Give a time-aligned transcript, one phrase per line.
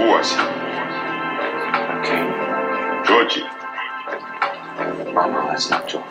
[0.00, 0.32] course.
[2.00, 2.22] Okay.
[3.04, 3.44] Georgie.
[5.12, 6.04] Mama, that's not George.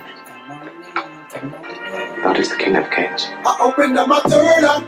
[2.23, 3.27] Lord is the King of Kings.
[3.45, 4.85] I opened up my third eye.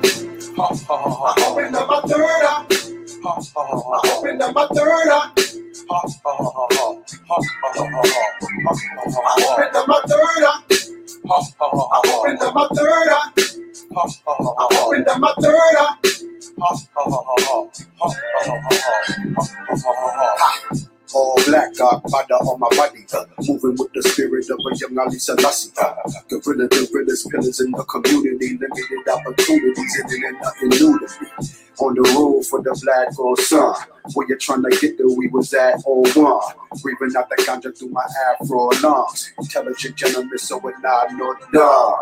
[0.59, 2.65] I opened up my third eye.
[3.25, 5.32] I opened up my third eye.
[5.33, 6.02] I
[9.41, 10.61] opened up my third eye.
[11.89, 13.33] I opened up my third eye.
[13.97, 16.30] I opened up my third eye.
[21.14, 25.11] All black, powder on my body, uh, moving with the spirit of a young Haile
[25.19, 25.71] Selassie.
[25.82, 25.93] Uh,
[26.29, 31.28] gorilla, the realest pillars in the community, limited opportunities, and then nothing new to me.
[31.79, 33.75] On the road for the black gold sun,
[34.14, 36.41] where you're trying to get there, we was at 01.
[36.83, 39.33] Breathing out the ganja through my afro lungs.
[39.39, 41.95] Intelligent gentleman, so it not no dumb.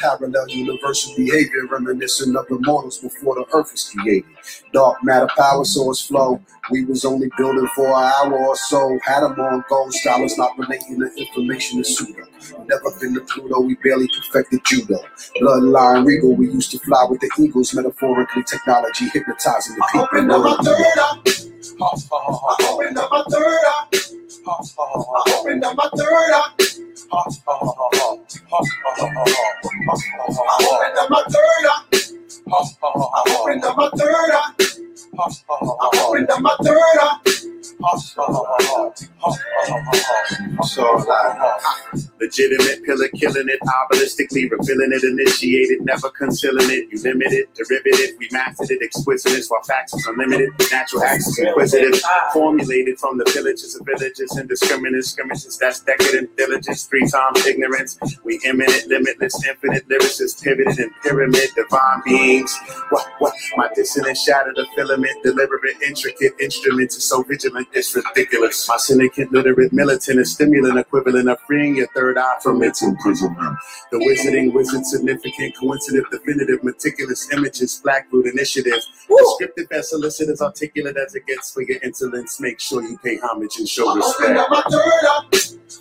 [0.00, 4.30] Parallel universal behavior reminiscent of the mortals before the earth was created.
[4.72, 6.40] Dark matter power source flow.
[6.70, 8.98] We was only building for an hour or so.
[9.04, 12.24] Had them on gold scholars not relating the information to pseudo.
[12.66, 14.98] Never been to Pluto, we barely perfected judo.
[15.40, 17.74] Bloodline regal, we used to fly with the eagles.
[17.74, 21.51] Metaphorically, technology hypnotizing the people.
[21.80, 23.86] I opened up my third eye.
[24.46, 26.50] I opened up my third eye.
[27.12, 27.16] I
[30.68, 31.84] opened up my third eye.
[32.52, 34.52] I opened up my third eye.
[35.18, 37.18] I opened up my third eye.
[40.64, 41.04] So
[42.20, 46.88] legitimate pillar killing it, obelistically revealing it, initiated, never concealing it.
[46.92, 50.50] You limited, derivative, we mastered it, exquisiteness while facts is unlimited.
[50.72, 52.00] Natural access, inquisitive,
[52.32, 55.58] formulated from the villages of villages, indiscriminate skirmishes.
[55.58, 57.98] That's decadent diligence, three times ignorance.
[58.24, 62.56] We imminent, limitless, infinite lyricists, pivoted in pyramid, divine beings.
[62.90, 63.34] What, what?
[63.56, 68.68] My dissonance shattered the filament, deliberate, intricate instruments is so vigilant, it's ridiculous.
[68.68, 73.56] My syndicate, literate, militant, a stimulant equivalent of freeing your third eye from its imprisonment.
[73.90, 78.78] The wizarding, wizard, significant, coincident, definitive, meticulous images, black root initiative.
[79.08, 82.40] Descriptive as solicitous, articulate as it gets for your insolence.
[82.40, 84.38] Make sure you pay homage and show I opened respect.
[84.38, 85.22] up my third eye.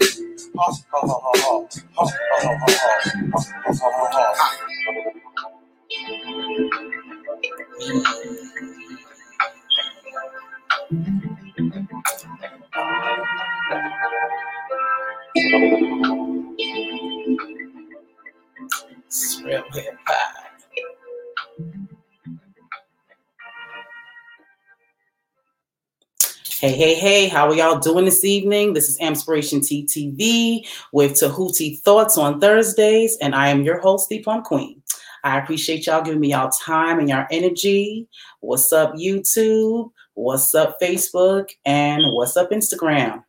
[26.70, 28.74] Hey, hey, hey, how are y'all doing this evening?
[28.74, 34.44] This is AMPspiration TTV with Tehuti Thoughts on Thursdays, and I am your host, Plump
[34.44, 34.80] Queen.
[35.24, 38.06] I appreciate y'all giving me y'all time and y'all energy.
[38.38, 39.90] What's up, YouTube?
[40.14, 41.50] What's up, Facebook?
[41.64, 43.24] And what's up, Instagram?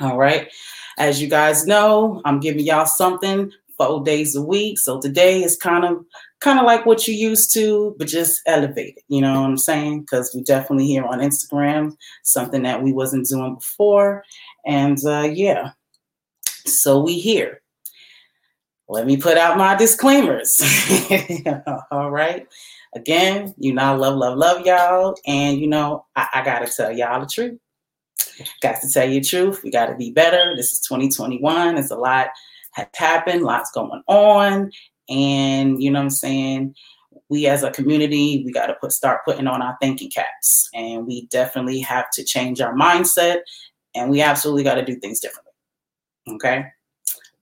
[0.00, 0.50] All right.
[0.96, 4.78] As you guys know, I'm giving y'all something four days a week.
[4.78, 6.02] So today is kind of
[6.40, 9.02] kind of like what you used to, but just elevated.
[9.08, 10.00] You know what I'm saying?
[10.00, 14.24] Because we definitely here on Instagram, something that we wasn't doing before.
[14.64, 15.70] And uh, yeah,
[16.66, 17.62] so we here.
[18.88, 20.60] Let me put out my disclaimers.
[21.92, 22.46] All right.
[22.96, 25.14] Again, you know, I love, love, love y'all.
[25.26, 27.58] And you know, I, I gotta tell y'all the truth.
[28.62, 29.62] Got to tell you the truth.
[29.62, 30.56] We gotta be better.
[30.56, 31.78] This is 2021.
[31.78, 32.30] It's a lot
[32.72, 34.70] has happened, lots going on.
[35.10, 36.74] And you know what I'm saying?
[37.28, 40.68] We as a community, we got to put start putting on our thinking caps.
[40.74, 43.40] And we definitely have to change our mindset
[43.94, 45.52] and we absolutely got to do things differently.
[46.28, 46.66] Okay.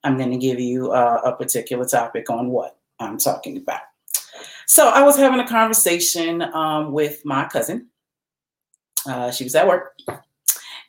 [0.05, 3.81] I'm going to give you uh, a particular topic on what I'm talking about.
[4.67, 7.89] So I was having a conversation um, with my cousin.
[9.07, 9.95] Uh, she was at work,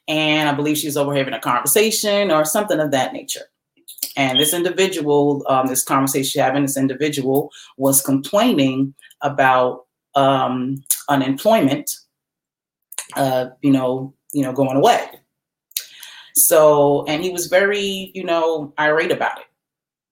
[0.07, 3.49] and I believe she was over having a conversation or something of that nature.
[4.19, 11.89] And this individual, um, this conversation having, this individual was complaining about um, unemployment,
[13.16, 15.06] uh, you know, you know, going away.
[16.36, 19.45] So, and he was very, you know, irate about it.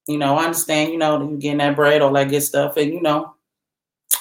[0.07, 3.01] You know, I understand, you know, getting that bread, all that good stuff, and you
[3.01, 3.35] know,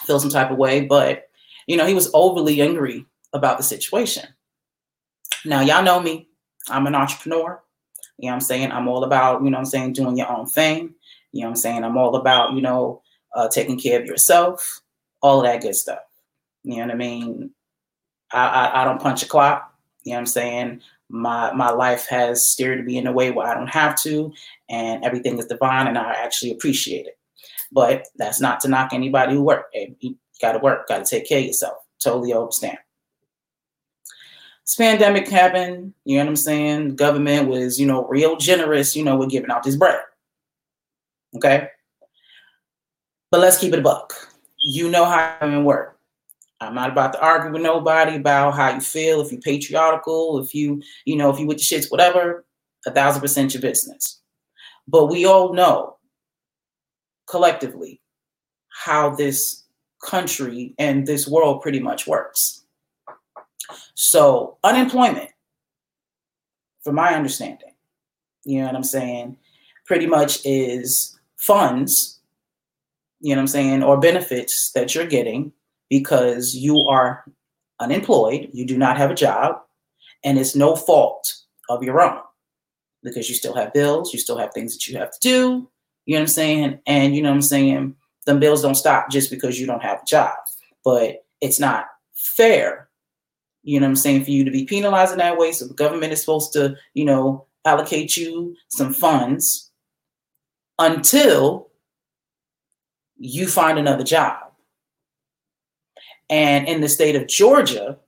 [0.05, 1.29] feel some type of way, but
[1.69, 4.25] you know, he was overly angry about the situation.
[5.45, 6.29] Now, y'all know me.
[6.69, 7.63] I'm an entrepreneur.
[8.19, 8.73] You know what I'm saying?
[8.73, 10.95] I'm all about, you know what I'm saying, doing your own thing.
[11.33, 11.85] You know what I'm saying?
[11.85, 13.03] I'm all about, you know,
[13.35, 14.81] uh, taking care of yourself,
[15.21, 15.99] all that good stuff.
[16.63, 17.51] You know what I mean?
[18.33, 19.73] I, I, I don't punch a clock.
[20.05, 20.81] You know what I'm saying?
[21.09, 24.33] My my life has steered me in a way where I don't have to,
[24.69, 27.19] and everything is divine, and I actually appreciate it.
[27.71, 29.67] But that's not to knock anybody who work.
[30.01, 31.77] You got to work, got to take care of yourself.
[32.03, 32.79] Totally understand.
[34.67, 36.89] This pandemic happened, you know what I'm saying?
[36.89, 40.01] The government was, you know, real generous, you know, with giving out this bread.
[41.37, 41.69] Okay.
[43.31, 44.13] But let's keep it a buck.
[44.61, 46.01] You know how it work.
[46.61, 50.55] I'm not about to argue with nobody about how you feel, if you patriotical, if
[50.55, 52.45] you, you know, if you with the shits, whatever,
[52.87, 54.21] a thousand percent your business.
[54.89, 55.99] But we all know
[57.29, 58.01] collectively
[58.69, 59.65] how this
[60.03, 62.65] country and this world pretty much works.
[63.95, 65.31] So, unemployment,
[66.83, 67.73] from my understanding,
[68.45, 69.37] you know what I'm saying,
[69.87, 72.21] pretty much is funds,
[73.21, 75.53] you know what I'm saying, or benefits that you're getting
[75.89, 77.25] because you are
[77.81, 79.61] unemployed, you do not have a job,
[80.25, 81.33] and it's no fault
[81.69, 82.21] of your own
[83.03, 85.69] because you still have bills, you still have things that you have to do,
[86.07, 86.79] you know what I'm saying?
[86.87, 87.97] And you know what I'm saying?
[88.27, 90.35] The bills don't stop just because you don't have a job.
[90.85, 92.86] But it's not fair,
[93.67, 95.51] you know what I'm saying, for you to be penalized in that way.
[95.51, 99.73] So the government is supposed to, you know, allocate you some funds
[100.79, 101.69] until
[103.19, 104.53] you find another job.
[106.31, 107.99] And in the state of Georgia,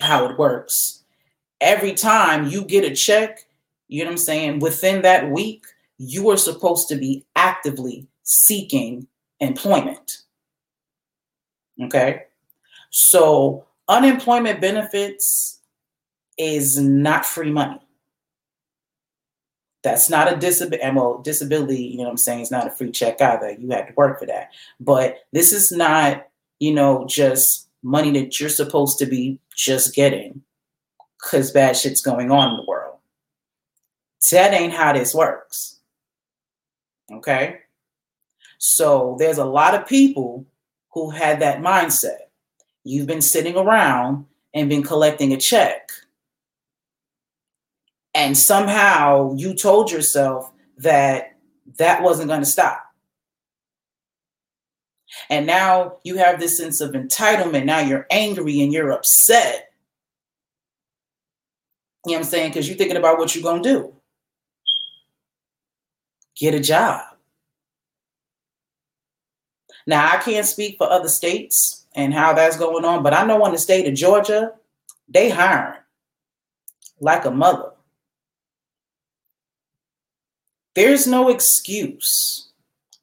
[0.00, 1.02] how it works,
[1.60, 3.40] every time you get a check,
[3.88, 5.64] you know what I'm saying, within that week,
[5.98, 9.08] you are supposed to be actively seeking
[9.40, 10.18] employment.
[11.82, 12.26] Okay.
[12.90, 15.60] So unemployment benefits
[16.38, 17.78] is not free money.
[19.82, 20.82] That's not a disability.
[20.94, 23.50] Well, disability, you know what I'm saying, is not a free check either.
[23.50, 24.50] You have to work for that.
[24.80, 26.26] But this is not,
[26.58, 30.40] you know, just money that you're supposed to be just getting
[31.20, 32.96] because bad shit's going on in the world.
[34.30, 35.80] That ain't how this works.
[37.12, 37.58] Okay.
[38.58, 40.46] So there's a lot of people
[40.92, 42.28] who had that mindset.
[42.84, 45.90] You've been sitting around and been collecting a check.
[48.14, 51.36] And somehow you told yourself that
[51.78, 52.82] that wasn't going to stop.
[55.30, 57.64] And now you have this sense of entitlement.
[57.64, 59.72] Now you're angry and you're upset.
[62.04, 62.50] You know what I'm saying?
[62.50, 63.94] Because you're thinking about what you're going to do
[66.34, 67.02] get a job.
[69.86, 73.44] Now, I can't speak for other states and how that's going on, but I know
[73.46, 74.52] in the state of Georgia,
[75.08, 75.78] they hiring
[77.00, 77.70] like a mother.
[80.74, 82.48] There's no excuse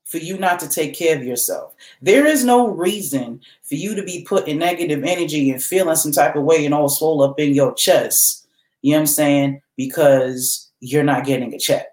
[0.06, 1.76] for you not to take care of yourself.
[2.02, 6.12] There is no reason for you to be put in negative energy and feeling some
[6.12, 8.48] type of way and all swole up in your chest.
[8.82, 9.62] You know what I'm saying?
[9.78, 11.86] Because you're not getting a check.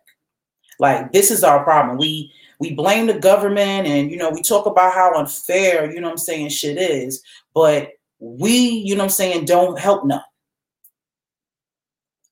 [0.79, 1.99] Like this is our problem.
[1.99, 6.11] We we blame the government and you know we talk about how unfair, you know
[6.11, 7.23] I'm saying, shit is,
[7.55, 10.21] but we, you know I'm saying, don't help none.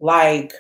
[0.01, 0.53] Like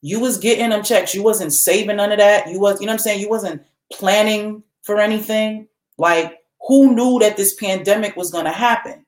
[0.00, 2.48] you was getting them checks, you wasn't saving none of that.
[2.48, 5.68] You was, you know I'm saying, you wasn't planning for anything.
[5.98, 9.04] Like who knew that this pandemic was going to happen?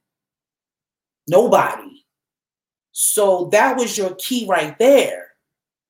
[1.29, 2.05] Nobody.
[2.93, 5.34] So that was your key right there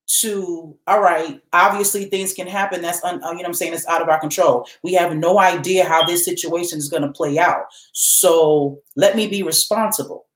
[0.07, 3.87] to all right obviously things can happen that's un, uh, you know i'm saying it's
[3.87, 4.67] out of our control.
[4.83, 7.65] We have no idea how this situation is going to play out.
[7.91, 10.27] So let me be responsible.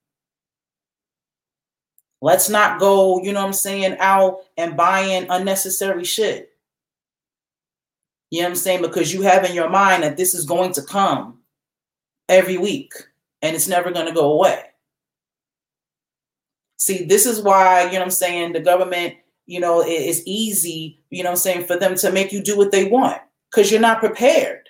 [2.22, 6.52] Let's not go you know i'm saying out and buying unnecessary shit.
[8.32, 8.82] You know i'm saying?
[8.82, 11.40] Because you have in your mind that this is going to come
[12.28, 12.94] every week
[13.44, 14.64] and it's never going to go away.
[16.78, 19.16] See this is why you know i'm saying the government
[19.50, 22.72] you know, it's easy, you know I'm saying, for them to make you do what
[22.72, 24.70] they want because you're not prepared.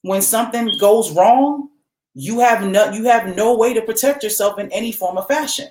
[0.00, 1.68] When something goes wrong,
[2.14, 5.68] you have no you have no way to protect yourself in any form of fashion.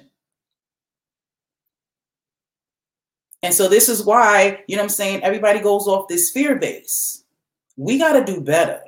[3.41, 7.23] And so this is why, you know I'm saying, everybody goes off this fear base.
[7.77, 8.79] We got to do better.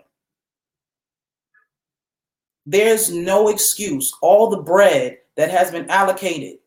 [2.68, 4.14] There's no excuse.
[4.22, 6.60] All the bread that has been allocated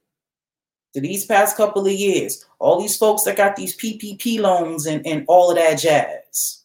[0.94, 5.06] to these past couple of years, all these folks that got these PPP loans and,
[5.06, 6.64] and all of that jazz.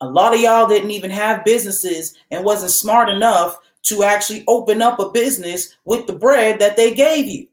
[0.00, 4.82] A lot of y'all didn't even have businesses and wasn't smart enough to actually open
[4.82, 7.46] up a business with the bread that they gave you.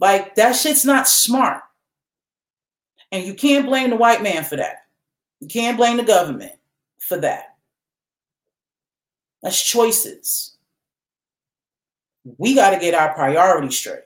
[0.00, 1.62] Like that shit's not smart.
[3.10, 4.86] And you can't blame the white man for that.
[5.40, 6.52] You can't blame the government.
[6.98, 7.56] for that.
[9.42, 10.57] That's choices.
[12.36, 14.02] We got to get our priorities straight.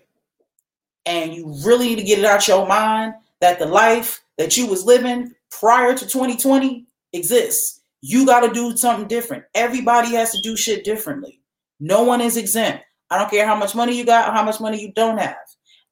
[1.07, 4.67] And you really need to get it out your mind that the life that you
[4.67, 7.81] was living prior to 2020 exists.
[8.01, 9.45] You got to do something different.
[9.55, 11.41] Everybody has to do shit differently.
[11.81, 12.85] No one is exempt.
[13.11, 15.37] I don't care how much money you got or how much money you don't have.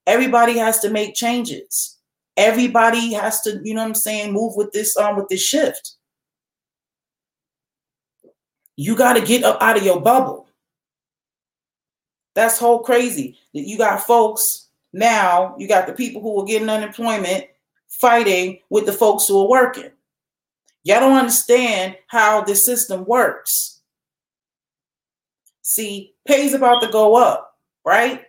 [0.06, 1.98] Everybody has to make changes.
[2.36, 5.96] Everybody has to, you know what I'm saying, move with this um with this shift.
[8.76, 10.48] You got to get up out of your bubble.
[12.34, 13.38] That's whole crazy.
[13.54, 17.46] That you got folks now, you got the people who are getting unemployment
[17.88, 19.90] fighting with the folks who are working.
[20.82, 23.80] Y'all don't understand how this system works.
[25.62, 28.24] See, pay's about to go up, right?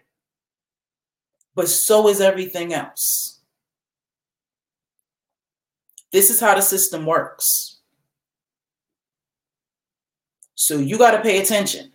[1.56, 3.40] But so is everything else.
[6.12, 7.80] This is how the system works.
[10.56, 11.91] So you got to pay attention.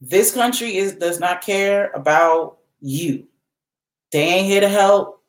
[0.00, 3.26] This country is does not care about you.
[4.12, 5.22] They ain't here to help.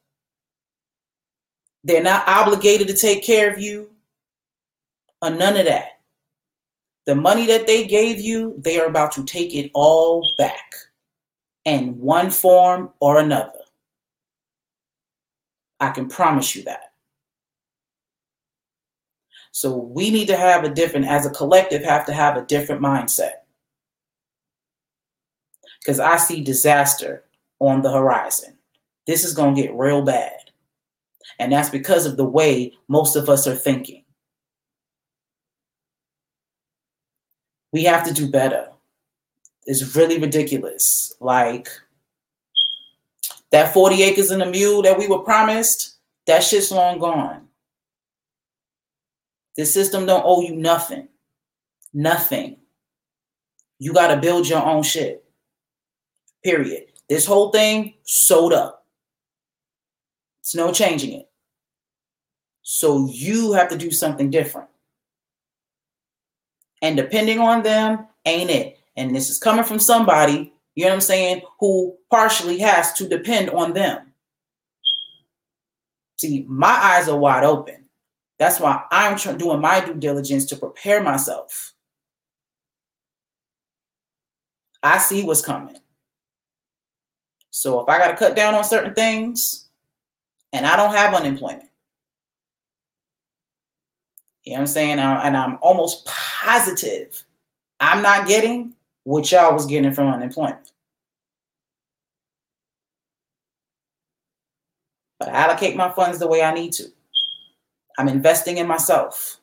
[1.84, 3.90] They're not obligated to take care of you
[5.22, 6.00] or none of that.
[7.06, 10.76] The money that they gave you, they are about to take it all back
[11.66, 13.52] in one form or another.
[15.80, 16.94] I can promise you that.
[19.52, 22.82] So we need to have a different, as a collective, have to have a different
[22.82, 23.41] mindset.
[25.82, 27.24] Because I see disaster
[27.60, 28.58] on the horizon.
[29.08, 30.52] This is going to get real bad.
[31.40, 34.04] And that's because of the way most of us are thinking.
[37.74, 38.68] We have to do better.
[39.66, 41.14] It's really ridiculous.
[41.20, 41.70] Like
[43.52, 45.96] that 40 acres and a mule that we were promised,
[46.28, 47.48] that shit's long gone.
[49.56, 51.08] The system don't owe you nothing.
[51.94, 52.58] Nothing.
[53.80, 55.21] You got to build your own shit.
[56.44, 56.86] Period.
[57.08, 58.86] This whole thing sold up.
[60.42, 61.30] It's no changing it.
[62.62, 64.70] So you have to do something different.
[66.82, 68.80] And depending on them ain't it.
[68.96, 73.08] And this is coming from somebody, you know what I'm saying, who partially has to
[73.08, 74.14] depend on them.
[76.18, 77.86] See, my eyes are wide open.
[78.40, 81.74] That's why I'm doing my due diligence to prepare myself.
[84.82, 85.81] I see what's coming.
[87.52, 89.70] So if I got to cut down on certain things
[90.54, 91.70] and I don't have unemployment,
[94.44, 95.00] you know what I'm saying?
[95.00, 97.24] And I'm almost positive
[97.82, 100.72] I'm not getting what y'all was getting from unemployment.
[105.20, 106.86] But I allocate my funds the way I need to.
[107.98, 109.38] I'm investing in myself.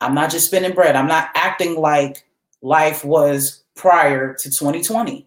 [0.00, 0.94] I'm not just spending bread.
[0.94, 2.24] I'm not acting like
[2.62, 5.26] life was prior to 2020.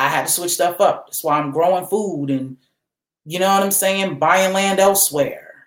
[0.00, 1.06] I had to switch stuff up.
[1.06, 2.56] That's why I'm growing food and,
[3.26, 5.66] you know what I'm saying, buying land elsewhere.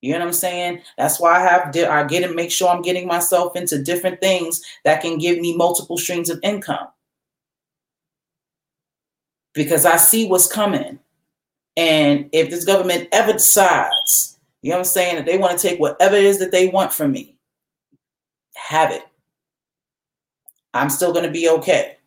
[0.00, 0.82] You know what I'm saying?
[0.96, 4.60] That's why I have I get and make sure I'm getting myself into different things
[4.84, 6.88] that can give me multiple streams of income.
[9.54, 10.98] Because I see what's coming.
[11.76, 15.68] And if this government ever decides, you know what I'm saying, that they want to
[15.68, 17.36] take whatever it is that they want from me,
[18.56, 19.04] have it.
[20.74, 21.97] I'm still going to be okay.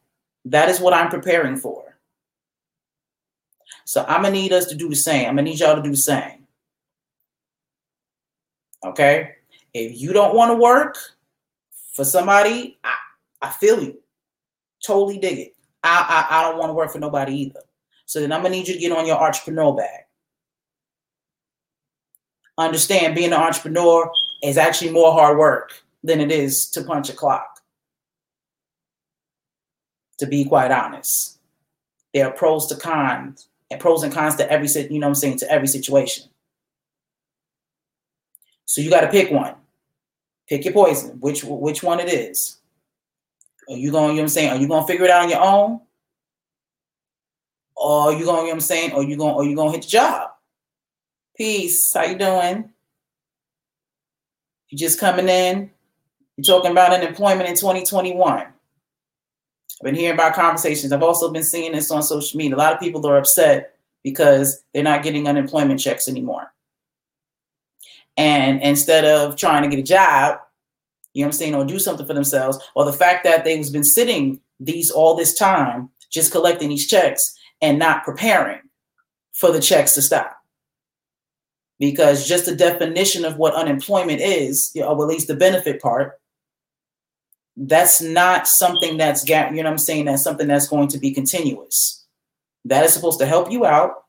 [0.45, 1.97] That is what I'm preparing for.
[3.85, 5.29] So I'm to need us to do the same.
[5.29, 6.47] I'm to need y'all to do the same.
[8.83, 9.31] Okay.
[9.73, 10.97] If you don't want to work
[11.93, 12.95] for somebody, I,
[13.41, 13.99] I feel you.
[14.85, 15.55] Totally dig it.
[15.83, 17.61] I, I, I don't want to work for nobody either.
[18.05, 20.01] So then I'm gonna need you to get on your entrepreneur bag.
[22.57, 24.11] Understand being an entrepreneur
[24.43, 27.50] is actually more hard work than it is to punch a clock.
[30.21, 31.39] To be quite honest.
[32.13, 35.39] There are pros to cons and pros and cons to every you know I'm saying
[35.39, 36.25] to every situation.
[38.65, 39.55] So you got to pick one.
[40.47, 41.17] Pick your poison.
[41.21, 42.59] Which which one it is.
[43.67, 44.51] Are you going, you know I'm saying?
[44.51, 45.81] Are you going to figure it out on your own?
[47.75, 48.91] Or are you going, you know I'm saying?
[48.91, 49.33] Or you gonna?
[49.33, 50.29] or you going to hit the job?
[51.35, 51.91] Peace.
[51.91, 52.69] How you doing?
[54.69, 55.71] You just coming in?
[56.37, 58.45] You're talking about unemployment in 2021.
[59.81, 60.93] I've been hearing about conversations.
[60.93, 62.55] I've also been seeing this on social media.
[62.55, 63.73] A lot of people are upset
[64.03, 66.53] because they're not getting unemployment checks anymore.
[68.15, 70.37] And instead of trying to get a job,
[71.13, 73.71] you know what I'm saying, or do something for themselves, or the fact that they've
[73.73, 78.59] been sitting these all this time just collecting these checks and not preparing
[79.33, 80.37] for the checks to stop.
[81.81, 86.20] because just the definition of what unemployment is, you or at least the benefit part,
[87.67, 92.05] that's not something that's you know I'm saying that's something that's going to be continuous.
[92.65, 94.03] That is supposed to help you out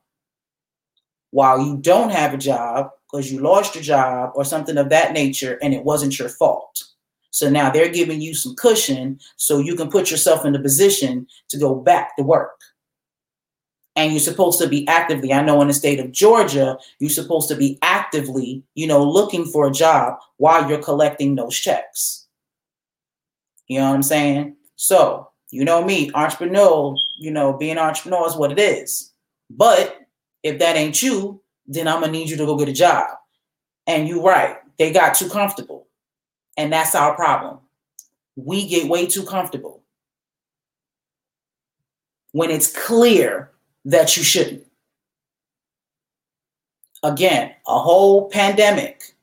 [1.31, 5.13] while you don't have a job because you lost your job or something of that
[5.13, 6.83] nature and it wasn't your fault.
[7.29, 11.27] So now they're giving you some cushion so you can put yourself in the position
[11.49, 12.59] to go back to work.
[13.95, 17.49] And you're supposed to be actively, I know in the state of Georgia, you're supposed
[17.49, 22.22] to be actively, you know, looking for a job while you're collecting those checks.
[23.67, 24.55] You know what I'm saying?
[24.75, 29.11] So, you know me, entrepreneur, you know, being entrepreneur is what it is.
[29.49, 29.99] But
[30.41, 33.07] if that ain't you, then I'm gonna need you to go get a job.
[33.87, 35.87] And you're right, they got too comfortable.
[36.57, 37.59] And that's our problem.
[38.35, 39.83] We get way too comfortable
[42.31, 43.51] when it's clear
[43.85, 44.65] that you shouldn't.
[47.03, 49.15] Again, a whole pandemic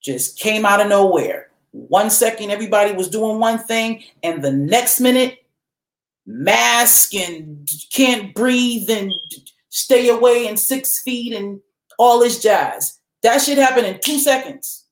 [0.00, 1.45] just came out of nowhere.
[1.76, 5.44] One second, everybody was doing one thing, and the next minute,
[6.24, 9.12] mask and can't breathe and
[9.68, 11.60] stay away and six feet and
[11.98, 12.98] all this jazz.
[13.22, 14.86] That should happen in two seconds.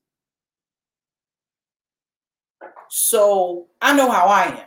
[2.90, 4.66] So I know how I am.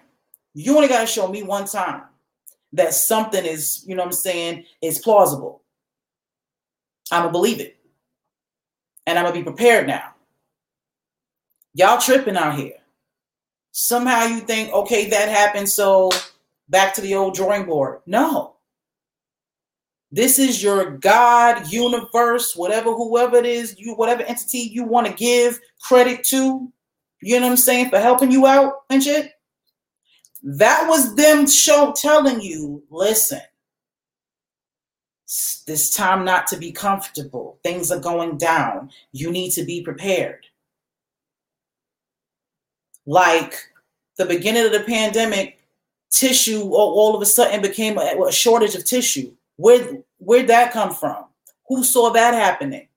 [0.56, 2.02] You only got to show me one time
[2.74, 5.62] that something is, you know what I'm saying, is plausible.
[7.12, 7.78] I'm going to believe it.
[9.06, 10.16] And I'm going to be prepared now.
[11.78, 12.74] Y'all tripping out here.
[13.72, 15.70] Somehow you think, okay, that happened.
[15.70, 16.10] So
[16.70, 18.00] back to the old drawing board.
[18.08, 18.56] No.
[20.12, 25.14] This is your God, universe, whatever, whoever it is, you whatever entity you want to
[25.14, 26.68] give credit to,
[27.22, 29.34] you know what I'm saying, for helping you out and shit.
[30.42, 33.42] That was them show telling you, listen,
[35.68, 37.60] this time not to be comfortable.
[37.62, 38.90] Things are going down.
[39.12, 40.44] You need to be prepared.
[43.08, 43.56] Like
[44.18, 45.60] the beginning of the pandemic,
[46.12, 50.94] tissue all, of a sudden became a, a shortage of tissue where where'd that come
[50.94, 51.26] from?
[51.68, 52.88] Who saw that happening?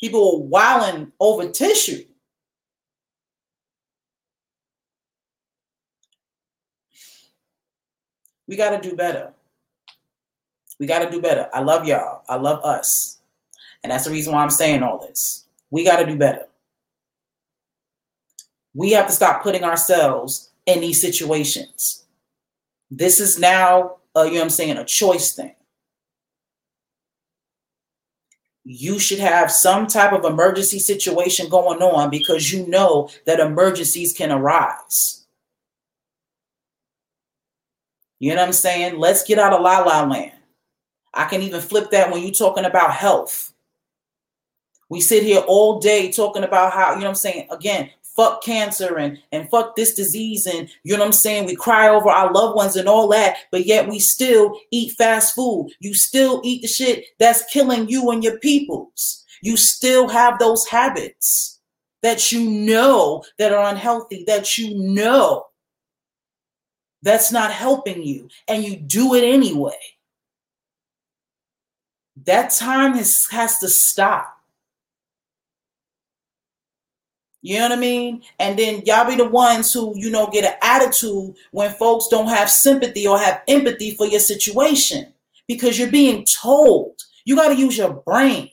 [0.00, 2.04] People were wilding over tissue.
[8.46, 9.32] We got to do better.
[10.78, 11.48] We got to do better.
[11.52, 12.22] I love y'all.
[12.28, 13.18] I love us.
[13.82, 15.46] And that's the reason why I'm saying all this.
[15.70, 16.46] We got to do better.
[18.74, 22.04] We have to stop putting ourselves in these situations.
[22.90, 25.54] This is now uh, you know I'm saying, a choice thing.
[28.64, 34.14] You should have some type of emergency situation going on because you know that emergencies
[34.16, 35.26] can arise.
[38.20, 38.98] You know what I'm saying?
[38.98, 40.32] Let's get out of la la land.
[41.12, 43.52] I can even flip that when you're talking about health.
[44.88, 47.48] We sit here all day talking about how, you know I'm saying?
[47.50, 51.46] Again, fuck cancer and and fuck this disease and you know what I'm saying?
[51.46, 55.34] We cry over our loved ones and all that but yet we still eat fast
[55.34, 55.70] food.
[55.80, 59.24] You still eat the shit that's killing you and your peoples.
[59.42, 61.60] You still have those habits
[62.02, 65.46] that you know that are unhealthy that you know
[67.02, 69.76] that's not helping you and you do it anyway.
[72.24, 74.33] That time has, has to stop
[77.44, 78.22] You know what I mean?
[78.40, 82.28] And then y'all be the ones who, you know, get an attitude when folks don't
[82.28, 85.12] have sympathy or have empathy for your situation
[85.46, 86.98] because you're being told.
[87.26, 88.48] You got to use your brain.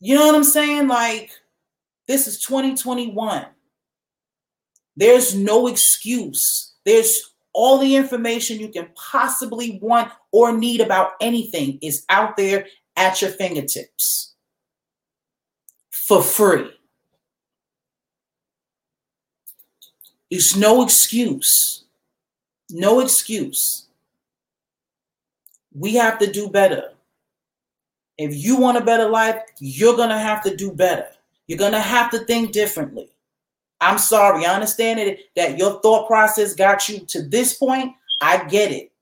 [0.00, 0.88] You know what I'm saying?
[0.88, 1.30] Like,
[2.08, 3.46] this is 2021.
[4.96, 6.74] There's no excuse.
[6.84, 12.66] There's all the information you can possibly want or need about anything is out there
[12.96, 14.31] at your fingertips
[16.12, 16.70] for free.
[20.30, 21.84] It's no excuse.
[22.70, 23.86] No excuse.
[25.74, 26.92] We have to do better.
[28.18, 31.06] If you want a better life, you're going to have to do better.
[31.46, 33.08] You're going to have to think differently.
[33.80, 34.44] I'm sorry.
[34.44, 37.94] I understand it, that your thought process got you to this point.
[38.20, 38.92] I get it.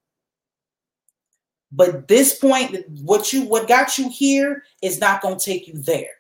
[1.73, 5.75] But this point, what you what got you here is not going to take you
[5.75, 6.20] there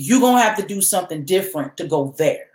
[0.00, 2.46] you're going to have to do something different to go there.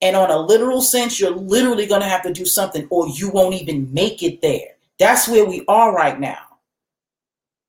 [0.00, 3.30] And on a literal sense, you're literally going to have to do something or you
[3.30, 4.74] won't even make it there.
[4.98, 6.40] That's where we are right now.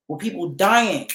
[0.07, 1.07] With people dying.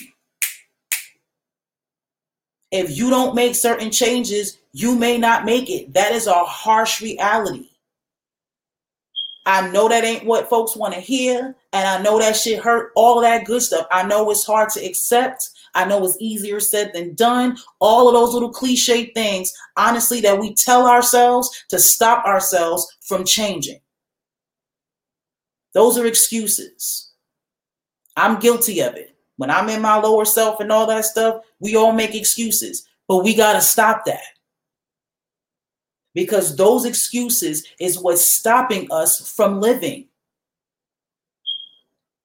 [2.70, 5.92] If you don't make certain changes, you may not make it.
[5.92, 7.67] That is a harsh reality.
[9.48, 12.92] I know that ain't what folks want to hear, and I know that shit hurt.
[12.94, 13.86] All that good stuff.
[13.90, 15.48] I know it's hard to accept.
[15.74, 17.56] I know it's easier said than done.
[17.80, 23.24] All of those little cliche things, honestly, that we tell ourselves to stop ourselves from
[23.24, 23.80] changing.
[25.72, 27.10] Those are excuses.
[28.18, 29.16] I'm guilty of it.
[29.36, 33.24] When I'm in my lower self and all that stuff, we all make excuses, but
[33.24, 34.20] we got to stop that.
[36.18, 40.08] Because those excuses is what's stopping us from living.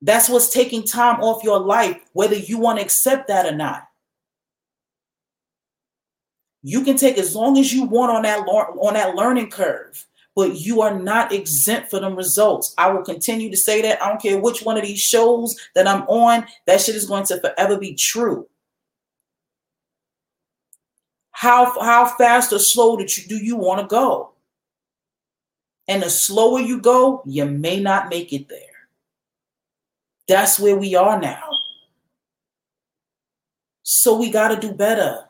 [0.02, 3.84] That's what's taking time off your life, whether you want to accept that or not.
[6.64, 10.04] You can take as long as you want on that on that learning curve,
[10.36, 12.74] but you are not exempt for them results.
[12.80, 14.02] I will continue to say that.
[14.02, 17.26] I don't care which one of these shows that I'm on, that shit is going
[17.26, 18.48] to forever be true.
[21.44, 24.32] How how fast or slow do you, do you want to go?
[25.90, 28.88] And the slower you go, you may not make it there.
[30.26, 31.44] That's where we are now.
[33.82, 35.26] So we got to do better.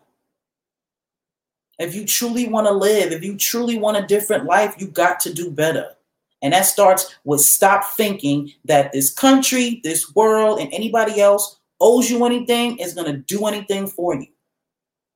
[1.79, 5.19] If you truly want to live, if you truly want a different life, you got
[5.21, 5.95] to do better.
[6.43, 12.11] And that starts with stop thinking that this country, this world, and anybody else owes
[12.11, 14.27] you anything, is going to do anything for you.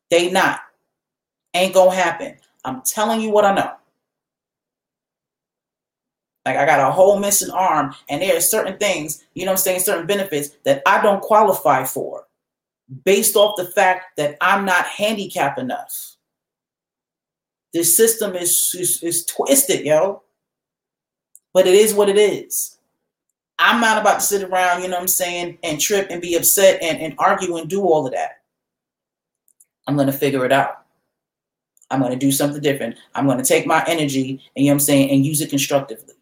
[0.10, 0.62] They not.
[1.54, 2.38] Ain't to happen.
[2.66, 3.72] I'm telling you what I know.
[6.46, 9.58] Like I got a whole missing arm, and there are certain things, you know I'm
[9.58, 12.26] saying, certain benefits that I don't qualify for
[13.04, 16.16] based off the fact that I'm not handicapped enough.
[17.74, 20.24] This system is, is, is twisted, yo.
[21.54, 22.78] But it is what it is.
[23.60, 26.36] I'm not about to sit around, you know what I'm saying, and trip and be
[26.36, 28.42] upset and, and argue and do all of that.
[29.88, 30.87] I'm to figure it out.
[31.90, 32.98] I'm going to do something different.
[33.16, 36.16] I'm going to take my energy and you know I'm saying and use it constructively.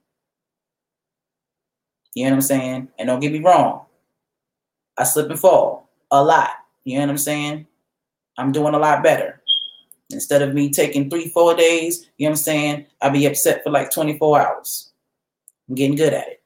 [2.14, 2.88] You know what I'm saying?
[2.98, 3.86] And don't get me wrong,
[4.98, 6.52] I slip and fall a lot.
[6.86, 7.68] You know what I'm saying?
[8.38, 9.42] I'm doing a lot better.
[10.12, 12.86] Instead of me taking three, four days, you know what I'm saying?
[13.02, 14.92] I'll be upset for like 24 hours.
[15.68, 16.42] I'm getting good at it.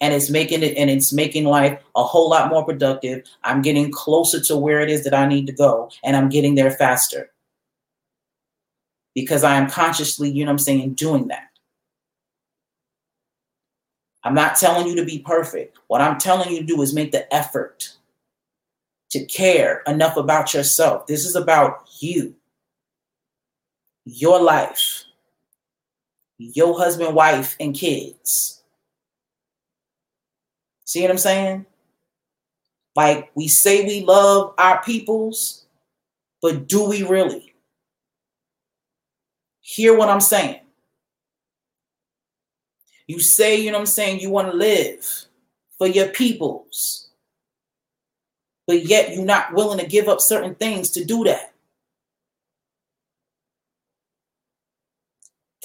[0.00, 3.24] And it's making it and it's making life a whole lot more productive.
[3.44, 6.56] I'm getting closer to where it is that I need to go, and I'm getting
[6.56, 7.30] there faster.
[9.14, 11.48] Because I am consciously, you know I'm saying, doing that.
[14.24, 15.78] I'm not telling you to be perfect.
[15.86, 17.94] What I'm telling you to do is make the effort
[19.10, 21.06] to care enough about yourself.
[21.06, 22.34] This is about you,
[24.04, 25.04] your life,
[26.38, 28.62] your husband, wife, and kids.
[30.84, 31.66] See what I'm saying?
[32.96, 35.66] Like we say we love our peoples,
[36.40, 37.53] but do we really?
[39.66, 40.60] Hear what I'm saying.
[43.06, 45.10] You say, you know what I'm saying, you want to live
[45.78, 47.08] for your peoples,
[48.66, 51.54] but yet you're not willing to give up certain things to do that.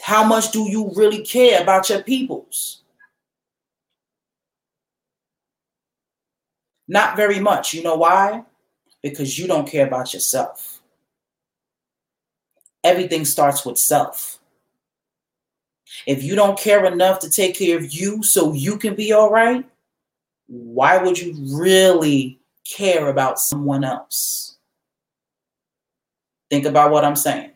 [0.01, 2.83] How much do you really care about your peoples?
[6.87, 7.73] Not very much.
[7.73, 8.43] You know why?
[9.03, 10.78] Because you don't care about yourself.
[12.83, 14.39] Everything starts with self.
[16.05, 19.31] If you don't care enough to take care of you so you can be all
[19.31, 19.65] right,
[20.47, 24.57] why would you really care about someone else?
[26.49, 27.51] Think about what I'm saying.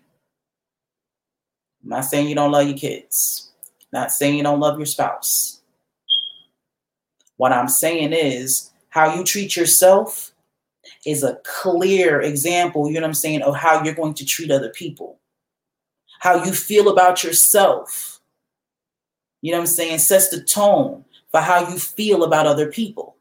[1.84, 3.52] I'm not saying you don't love your kids.
[3.82, 5.62] I'm not saying you don't love your spouse.
[7.38, 10.33] What I'm saying is how you treat yourself
[11.06, 14.52] is a clear example, you know what I'm saying, of how you're going to treat
[14.52, 15.20] other people.
[16.20, 18.14] How you feel about yourself
[19.44, 23.18] you know what I'm saying, sets the tone for how you feel about other people.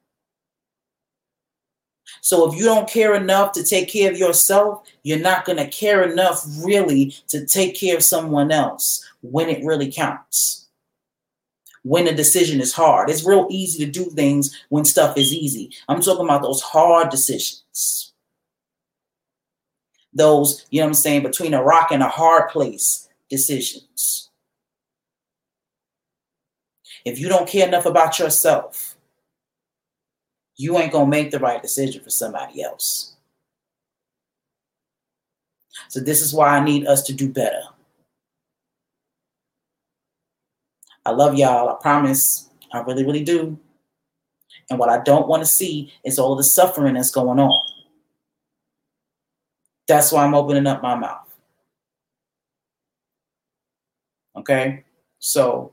[2.20, 5.66] So if you don't care enough to take care of yourself, you're not going to
[5.66, 10.61] care enough really to take care of someone else when it really counts.
[11.84, 13.10] When the decision is hard.
[13.10, 15.72] It's real easy to do things when stuff is easy.
[15.88, 18.12] I'm talking about those hard decisions.
[20.14, 24.30] Those, you know what I'm saying, between a rock and a hard place decisions.
[27.04, 28.96] If you don't care enough about yourself,
[30.56, 33.16] you ain't going to make the right decision for somebody else.
[35.88, 37.62] So, this is why I need us to do better.
[41.04, 41.68] I love y'all.
[41.68, 42.48] I promise.
[42.72, 43.58] I really, really do.
[44.70, 47.52] And what I don't want to see is all the suffering that's going on.
[49.88, 51.28] That's why I'm opening up my mouth.
[54.36, 54.84] Okay?
[55.18, 55.72] So,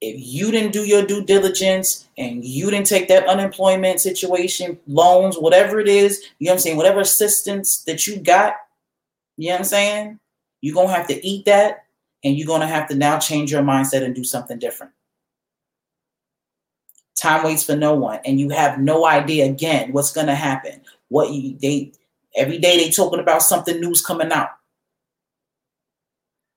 [0.00, 5.36] if you didn't do your due diligence and you didn't take that unemployment situation, loans,
[5.36, 8.54] whatever it is, you know what I'm saying, whatever assistance that you got,
[9.36, 10.20] you know what I'm saying,
[10.62, 11.84] you're to have to eat that
[12.24, 14.92] and you're going to have to now change your mindset and do something different.
[17.16, 20.80] Time waits for no one, and you have no idea again what's going to happen.
[21.08, 21.92] What you they
[22.36, 24.50] every day they talking about something new's coming out,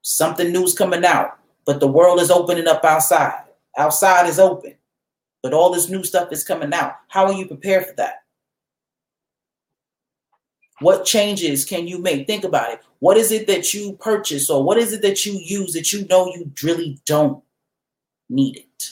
[0.02, 3.44] something new's coming out but the world is opening up outside.
[3.78, 4.76] Outside is open,
[5.42, 6.96] but all this new stuff is coming out.
[7.08, 8.23] How are you prepared for that?
[10.84, 12.28] What changes can you make?
[12.28, 12.82] Think about it.
[13.00, 16.06] What is it that you purchase or what is it that you use that you
[16.08, 17.42] know you really don't
[18.30, 18.90] need it?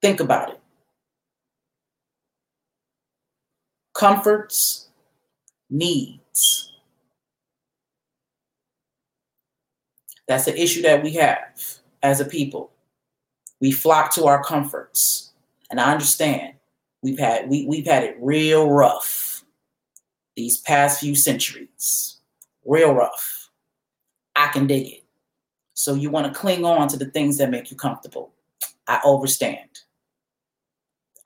[0.00, 0.60] Think about it.
[3.94, 4.88] Comforts,
[5.70, 6.72] needs.
[10.26, 11.40] That's the issue that we have
[12.02, 12.72] as a people.
[13.60, 15.32] We flock to our comforts.
[15.70, 16.54] And I understand
[17.02, 19.44] we've had we, we've had it real rough
[20.36, 22.18] these past few centuries.
[22.64, 23.50] Real rough.
[24.36, 25.04] I can dig it.
[25.74, 28.32] So you want to cling on to the things that make you comfortable.
[28.86, 29.68] I overstand.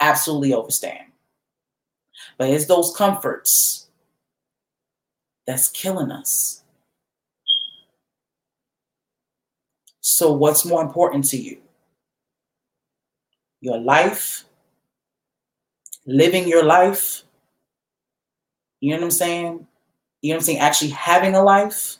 [0.00, 1.04] Absolutely overstand.
[2.38, 3.88] But it's those comforts
[5.46, 6.62] that's killing us.
[10.00, 11.58] So, what's more important to you?
[13.60, 14.44] Your life,
[16.06, 17.22] living your life.
[18.80, 19.66] You know what I'm saying?
[20.22, 20.58] You know what I'm saying?
[20.58, 21.96] Actually having a life.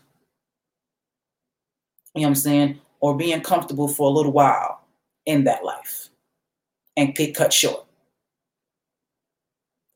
[2.15, 2.81] You know what I'm saying?
[3.01, 4.81] Or being comfortable for a little while
[5.27, 6.09] in that life
[6.97, 7.85] and get cut short.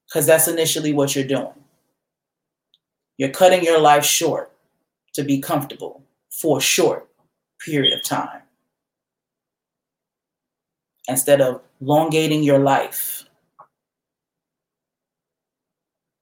[0.08, 1.54] Because that's initially what you're doing.
[3.16, 4.50] You're cutting your life short
[5.14, 7.08] to be comfortable for a short
[7.64, 8.42] period of time
[11.08, 13.24] instead of elongating your life.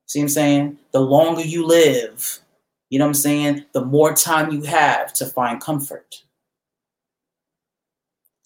[0.08, 0.78] See what I'm saying?
[0.92, 2.40] The longer you live,
[2.88, 3.66] you know what I'm saying?
[3.72, 6.22] The more time you have to find comfort.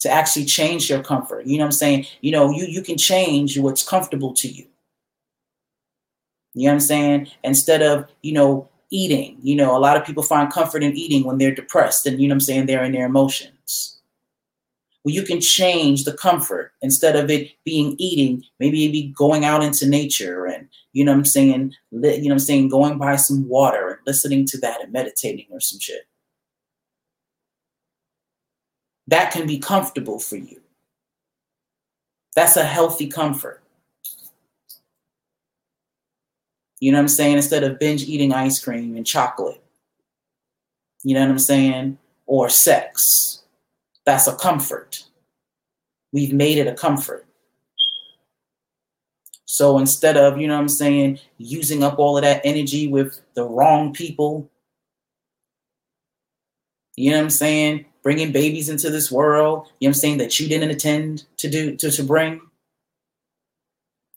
[0.01, 1.45] To actually change your comfort.
[1.45, 2.05] You know what I'm saying?
[2.19, 4.65] You know, you, you can change what's comfortable to you.
[6.53, 7.27] You know what I'm saying?
[7.45, 9.37] Instead of, you know, eating.
[9.41, 12.27] You know, a lot of people find comfort in eating when they're depressed and, you
[12.27, 13.92] know what I'm saying, they're in their emotions.
[15.03, 19.43] Well, you can change the comfort instead of it being eating, maybe it be going
[19.43, 23.47] out into nature and, you know I'm saying, you know I'm saying, going by some
[23.49, 26.07] water and listening to that and meditating or some shit.
[29.07, 30.61] That can be comfortable for you.
[32.35, 33.61] That's a healthy comfort.
[36.79, 37.35] You know what I'm saying?
[37.35, 39.61] Instead of binge eating ice cream and chocolate.
[41.03, 41.97] You know what I'm saying?
[42.25, 43.42] Or sex.
[44.05, 45.03] That's a comfort.
[46.11, 47.25] We've made it a comfort.
[49.45, 53.21] So instead of, you know what I'm saying, using up all of that energy with
[53.35, 54.49] the wrong people,
[56.95, 60.17] you know what I'm saying, bringing babies into this world, you know what I'm saying,
[60.17, 62.41] that you didn't intend to do, to, to bring.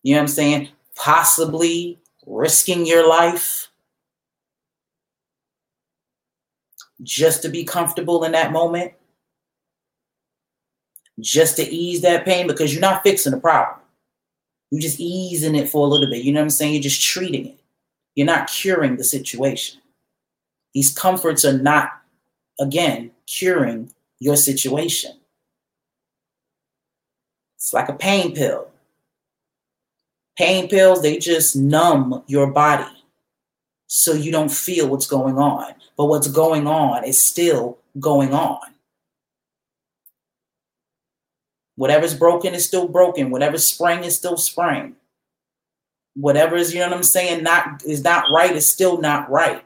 [0.03, 0.69] You know what I'm saying?
[0.95, 3.69] Possibly risking your life
[7.03, 8.93] just to be comfortable in that moment,
[11.21, 13.81] just to ease that pain because you're not fixing the problem.
[14.71, 16.25] You're just easing it for a little bit.
[16.25, 16.75] You know what I'm saying?
[16.75, 17.61] You're just treating it.
[18.15, 19.81] You're not curing the situation.
[20.75, 21.91] These comforts are not,
[22.59, 25.13] again, curing your situation.
[27.57, 28.69] It's like a pain pill.
[30.37, 32.85] Pain pills, they just numb your body
[33.87, 35.75] so you don't feel what's going on.
[35.97, 38.61] But what's going on is still going on.
[41.77, 43.31] Whatever's broken is still broken.
[43.31, 44.97] Whatever's spring is still spring.
[46.15, 49.63] Whatever is, you know what I'm saying, not is not right is still not right.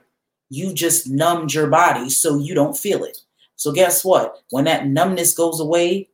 [0.48, 3.18] You just numbed your body so you don't feel it.
[3.54, 4.42] So guess what?
[4.50, 6.08] When that numbness goes away,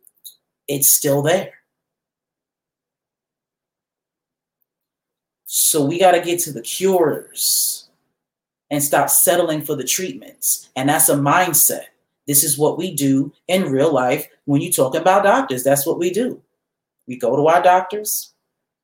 [0.68, 1.54] it's still there.
[5.46, 7.88] So we got to get to the cures
[8.70, 10.68] and stop settling for the treatments.
[10.76, 11.84] And that's a mindset.
[12.26, 15.62] This is what we do in real life when you talk about doctors.
[15.62, 16.42] That's what we do.
[17.06, 18.32] We go to our doctors,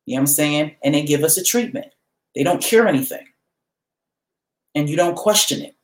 [0.07, 1.93] you know what I'm saying, and they give us a treatment.
[2.35, 3.27] They don't cure anything.
[4.75, 5.75] And you don't question it.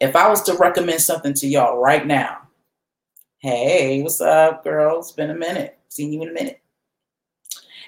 [0.00, 2.48] If I was to recommend something to y'all right now,
[3.38, 4.98] hey, what's up, girl?
[4.98, 5.78] It's been a minute.
[5.88, 6.60] Seen you in a minute.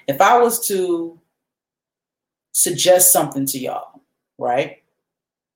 [0.07, 1.19] If I was to
[2.53, 4.01] suggest something to y'all,
[4.39, 4.83] right?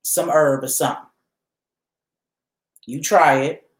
[0.02, 1.04] Some herb or something,
[2.86, 3.70] You try it,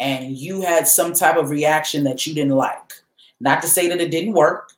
[0.00, 2.92] and you had some type of reaction that you didn't like.
[3.40, 4.72] Not to say that it didn't work,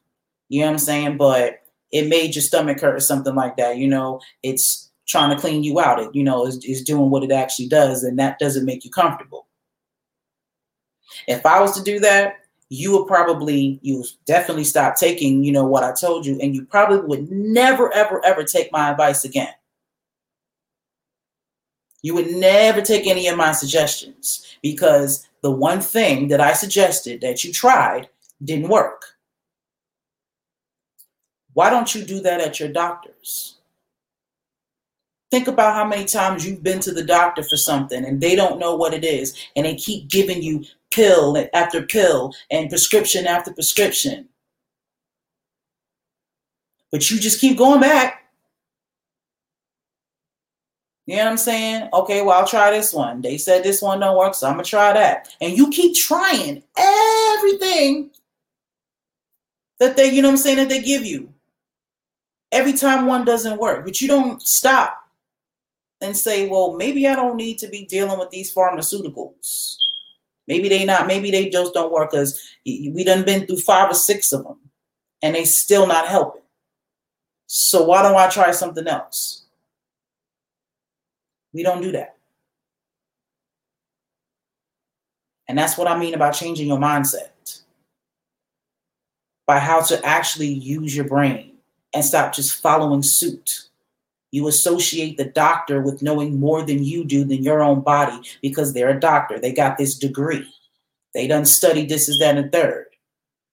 [0.49, 3.79] you know what I'm saying, but it made your stomach hurt or something like that.
[3.79, 6.01] You know, it's trying to clean you out.
[6.01, 8.91] It, you know, is, is doing what it actually does, and that doesn't make you
[8.91, 9.47] comfortable.
[11.27, 15.65] If I was to do that, you would probably you definitely stop taking, you know,
[15.67, 19.53] what I told you, and you probably would never, ever, ever take my advice again.
[22.03, 27.21] You would never take any of my suggestions because the one thing that I suggested
[27.21, 28.09] that you tried
[28.43, 29.03] didn't work.
[31.53, 33.57] Why don't you do that at your doctor's?
[35.31, 38.61] Think about how many times you've been to the doctor for something and they don't
[38.61, 43.53] know what it is and they keep giving you pill after pill and prescription after
[43.53, 44.29] prescription.
[46.93, 48.26] But you just keep going back.
[51.07, 51.89] You know what I'm saying?
[51.93, 53.23] Okay, well, I'll try this one.
[53.23, 55.35] They said this one don't work, so I'm gonna try that.
[55.41, 58.11] And you keep trying everything
[59.79, 61.33] that they, you know what I'm saying, that they give you.
[62.51, 64.97] Every time one doesn't work, but you don't stop
[66.01, 69.77] and say, well, maybe I don't need to be dealing with these pharmaceuticals.
[70.49, 73.95] Maybe they not, maybe they just don't work because we done been through five or
[73.95, 74.59] six of them
[75.23, 76.43] and they still not helping.
[77.47, 79.46] So why don't I try something else?
[81.57, 82.17] We don't do that.
[85.49, 87.63] And that's what I mean about changing your mindset
[89.47, 91.53] by how to actually use your brain
[91.95, 93.69] and stop just following suit.
[94.33, 98.75] You associate the doctor with knowing more than you do than your own body because
[98.75, 99.39] they're a doctor.
[99.39, 100.47] They got this degree.
[101.15, 102.85] They done studied this, is that, and third.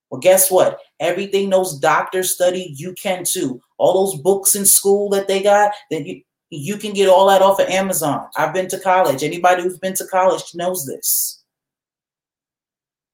[0.09, 0.79] Well, guess what?
[0.99, 3.61] Everything those doctors study, you can too.
[3.77, 6.21] All those books in school that they got, that you
[6.55, 8.27] you can get all that off of Amazon.
[8.35, 9.23] I've been to college.
[9.23, 11.43] Anybody who's been to college knows this.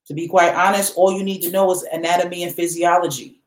[0.08, 3.41] To be quite honest, all you need to know is anatomy and physiology.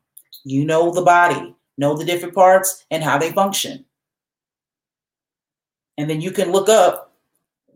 [0.44, 3.84] You know the body, know the different parts and how they function.
[5.98, 7.12] And then you can look up,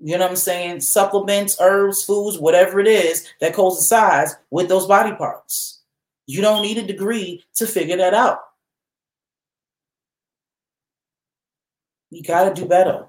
[0.00, 4.87] you know what I'm saying, supplements, herbs, foods, whatever it is that coincides with those
[4.87, 5.83] body parts.
[6.26, 8.40] You don't need a degree to figure that out.
[12.11, 13.07] You got to do better.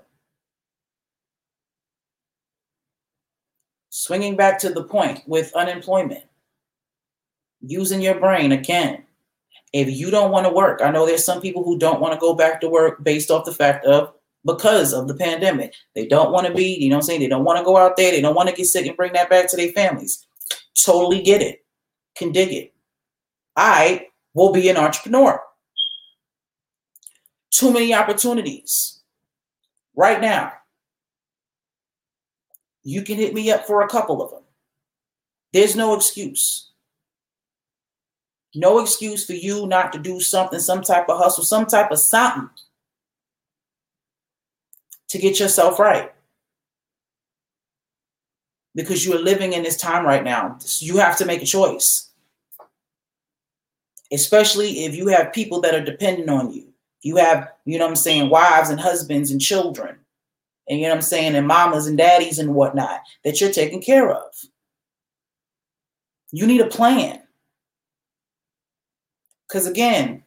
[3.90, 6.24] Swinging back to the point with unemployment,
[7.62, 9.04] using your brain again.
[9.74, 12.20] If you don't want to work, I know there's some people who don't want to
[12.20, 14.14] go back to work based off the fact of
[14.46, 15.74] because of the pandemic.
[15.94, 17.20] They don't want to be, you know I'm saying?
[17.20, 18.12] They don't want to go out there.
[18.12, 20.26] They don't want to get sick and bring that back to their families.
[20.82, 21.66] Totally get it.
[22.16, 22.74] Can dig it.
[23.56, 25.42] I will be an entrepreneur.
[27.52, 29.00] Too many opportunities
[29.96, 30.54] right now.
[32.84, 34.44] You can hit me up for a couple of them.
[35.54, 36.72] There's no excuse.
[38.56, 42.00] No excuse for you not to do something, some type of hustle, some type of
[42.00, 42.50] something
[45.10, 46.12] to get yourself right.
[48.76, 50.58] Because you are living in this time right now.
[50.80, 52.10] You have to make a choice.
[54.12, 56.74] Especially if you have people that are dependent on you.
[57.02, 59.98] You have, you know what I'm saying, wives and husbands and children.
[60.70, 63.82] And you know what I'm saying, and mamas and daddies and whatnot that you're taking
[63.82, 64.34] care of.
[66.32, 67.22] You need a plan.
[69.48, 70.24] Because again,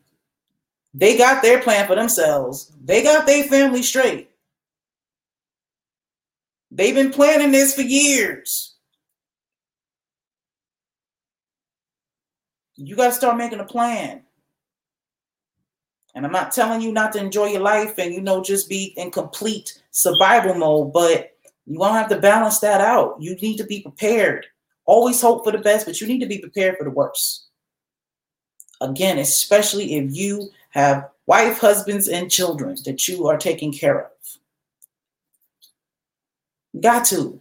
[0.95, 2.73] they got their plan for themselves.
[2.83, 4.31] They got their family straight.
[6.71, 8.77] They've been planning this for years.
[12.77, 14.23] You got to start making a plan.
[16.15, 18.95] And I'm not telling you not to enjoy your life and, you know, just be
[18.97, 21.37] in complete survival mode, but
[21.67, 23.17] you won't have to balance that out.
[23.21, 24.47] You need to be prepared.
[24.87, 27.47] Always hope for the best, but you need to be prepared for the worst.
[28.81, 34.11] Again, especially if you have wife, husbands, and children that you are taking care of.
[36.81, 37.41] Got to.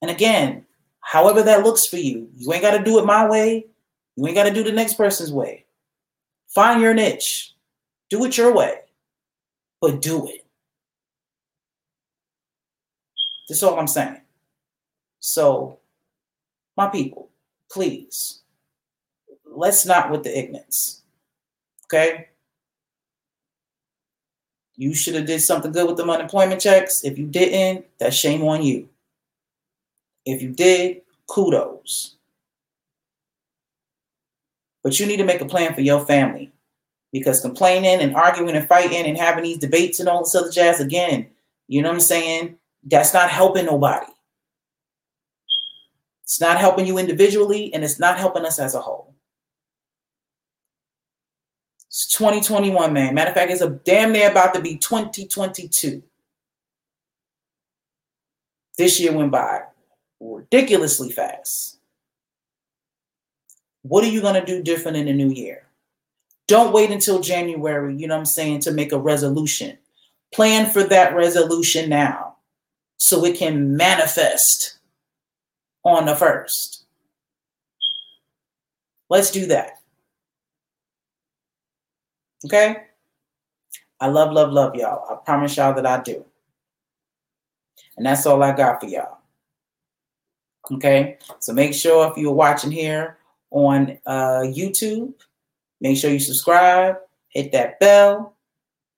[0.00, 0.66] And again,
[1.00, 3.66] however that looks for you, you ain't got to do it my way.
[4.16, 5.64] You ain't got to do the next person's way.
[6.54, 7.54] Find your niche.
[8.10, 8.80] Do it your way,
[9.80, 10.44] but do it.
[13.48, 14.20] That's all I'm saying.
[15.20, 15.78] So,
[16.76, 17.30] my people,
[17.70, 18.40] please,
[19.46, 21.02] let's not with the ignorance.
[21.86, 22.28] Okay?
[24.76, 27.04] You should have did something good with the unemployment checks.
[27.04, 28.88] If you didn't, that's shame on you.
[30.26, 32.16] If you did, kudos.
[34.82, 36.52] But you need to make a plan for your family
[37.12, 40.80] because complaining and arguing and fighting and having these debates and all this other jazz,
[40.80, 41.28] again,
[41.68, 42.56] You know what I'm saying?
[42.84, 44.06] That's not helping nobody.
[46.24, 49.14] It's not helping you individually, and it's not helping us as a whole.
[51.88, 53.14] It's 2021, man.
[53.14, 56.02] Matter of fact, it's a damn near about to be 2022.
[58.78, 59.64] This year went by
[60.20, 61.71] ridiculously fast.
[63.82, 65.66] What are you going to do different in the new year?
[66.48, 69.78] Don't wait until January, you know what I'm saying, to make a resolution.
[70.32, 72.36] Plan for that resolution now
[72.96, 74.78] so it can manifest
[75.84, 76.84] on the first.
[79.10, 79.80] Let's do that.
[82.44, 82.76] Okay?
[84.00, 85.04] I love, love, love y'all.
[85.10, 86.24] I promise y'all that I do.
[87.96, 89.18] And that's all I got for y'all.
[90.72, 91.18] Okay?
[91.40, 93.18] So make sure if you're watching here
[93.52, 95.14] on uh, YouTube,
[95.80, 96.96] make sure you subscribe,
[97.28, 98.36] hit that bell.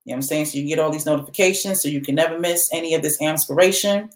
[0.04, 0.46] You know what I'm saying?
[0.46, 4.10] So you get all these notifications so you can never miss any of this inspiration.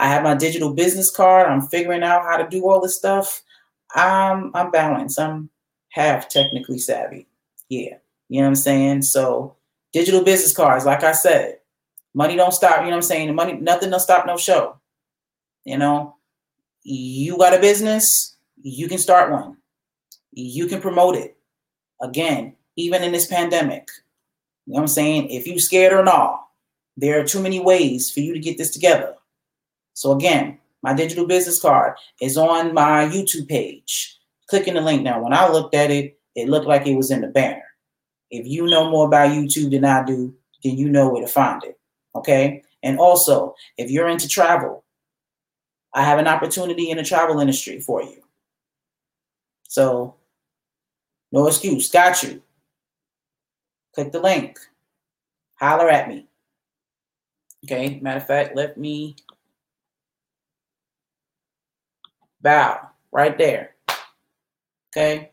[0.00, 1.48] I have my digital business card.
[1.48, 3.42] I'm figuring out how to do all this stuff.
[3.94, 5.20] I'm I'm balanced.
[5.20, 5.50] I'm
[5.90, 7.28] half technically savvy.
[7.68, 7.96] Yeah.
[8.28, 9.02] You know what I'm saying?
[9.02, 9.56] So
[9.92, 11.58] digital business cards, like I said,
[12.14, 13.34] money don't stop, you know what I'm saying?
[13.34, 14.78] Money, nothing don't stop no show.
[15.64, 16.16] You know,
[16.82, 19.56] you got a business, you can start one.
[20.34, 21.36] You can promote it.
[22.00, 23.88] Again, even in this pandemic.
[24.66, 25.30] You know what I'm saying?
[25.30, 26.46] If you scared or not,
[26.96, 29.14] there are too many ways for you to get this together.
[29.94, 34.18] So again, my digital business card is on my YouTube page.
[34.48, 35.22] Clicking the link now.
[35.22, 37.62] When I looked at it, it looked like it was in the banner.
[38.30, 41.62] If you know more about YouTube than I do, then you know where to find
[41.64, 41.78] it.
[42.14, 42.62] Okay.
[42.82, 44.84] And also, if you're into travel,
[45.94, 48.22] I have an opportunity in the travel industry for you.
[49.68, 50.16] So,
[51.34, 51.90] no excuse.
[51.90, 52.40] Got you.
[53.92, 54.56] Click the link.
[55.56, 56.28] Holler at me.
[57.64, 57.98] Okay.
[58.00, 59.16] Matter of fact, let me
[62.40, 63.74] bow right there.
[64.96, 65.32] Okay.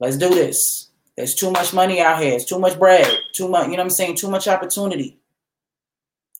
[0.00, 0.90] Let's do this.
[1.16, 2.34] There's too much money out here.
[2.34, 3.10] It's too much bread.
[3.32, 4.16] Too much, you know what I'm saying?
[4.16, 5.18] Too much opportunity.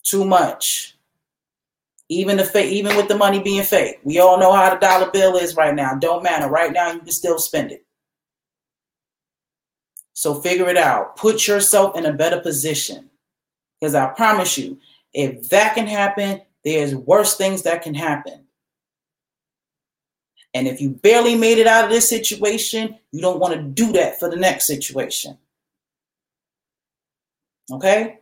[0.03, 0.99] Too much.
[2.11, 4.01] Even the fake, even with the money being fake.
[4.03, 5.95] We all know how the dollar bill is right now.
[5.95, 6.49] Don't matter.
[6.49, 7.87] Right now, you can still spend it.
[10.13, 11.17] So figure it out.
[11.17, 13.09] Put yourself in a better position.
[13.81, 14.79] Because I promise you,
[15.15, 18.45] if that can happen, there's worse things that can happen.
[20.53, 23.93] And if you barely made it out of this situation, you don't want to do
[23.93, 25.39] that for the next situation.
[27.71, 28.19] Okay?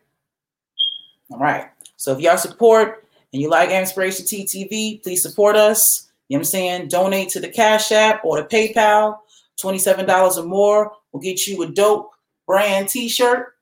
[1.31, 1.71] All right.
[1.97, 6.11] So if y'all support and you like AMPspiration TTV, please support us.
[6.29, 6.89] You know what I'm saying?
[6.89, 9.19] Donate to the Cash App or the PayPal.
[9.61, 12.13] $27 or more will get you a dope
[12.47, 13.55] brand t-shirt.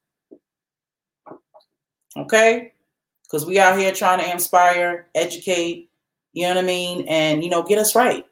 [2.16, 2.72] Okay?
[3.22, 5.90] Because we out here trying to inspire, educate,
[6.32, 7.06] you know what I mean?
[7.08, 8.24] And you know, get us right.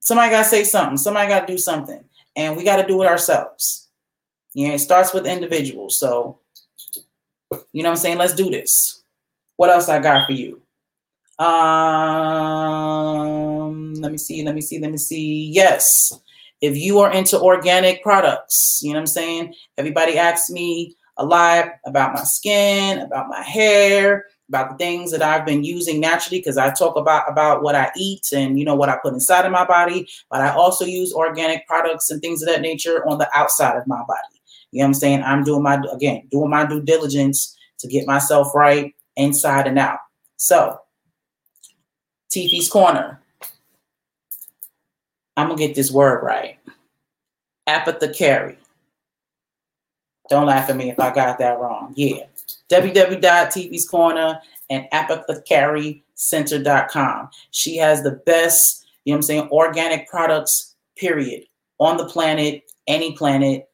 [0.00, 0.96] Somebody got to say something.
[0.96, 2.02] Somebody got to do something.
[2.34, 3.88] And we got to do it ourselves.
[4.54, 5.98] Know, it starts with individuals.
[5.98, 6.38] So,
[7.72, 8.18] you know what I'm saying?
[8.18, 9.01] Let's do this.
[9.56, 10.62] What else I got for you?
[11.38, 11.54] Um,
[13.94, 15.50] let me see, let me see, let me see.
[15.52, 16.12] Yes.
[16.60, 19.54] If you are into organic products, you know what I'm saying?
[19.78, 25.22] Everybody asks me a lot about my skin, about my hair, about the things that
[25.22, 28.74] I've been using naturally because I talk about about what I eat and you know
[28.74, 32.42] what I put inside of my body, but I also use organic products and things
[32.42, 34.42] of that nature on the outside of my body.
[34.70, 35.22] You know what I'm saying?
[35.22, 39.98] I'm doing my again, doing my due diligence to get myself right inside and out.
[40.36, 40.80] So,
[42.30, 43.20] Tiffy's Corner.
[45.36, 46.58] I'm gonna get this word right.
[47.66, 48.58] Apothecary.
[50.28, 51.94] Don't laugh at me if I got that wrong.
[51.96, 52.26] Yeah
[52.72, 54.40] www.tv's corner
[54.70, 57.28] and apothecarycenter.com.
[57.50, 61.44] She has the best, you know what I'm saying, organic products, period,
[61.78, 63.68] on the planet, any planet.